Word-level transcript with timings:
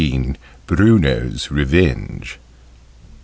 BRUNO'S 0.65 1.51
REVENGE. 1.51 2.39